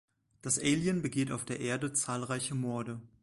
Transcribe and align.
Das 0.41 0.57
Alien 0.57 1.03
begeht 1.03 1.31
auf 1.31 1.45
der 1.45 1.59
Erde 1.59 1.93
zahlreiche 1.93 2.55
Morde. 2.55 2.99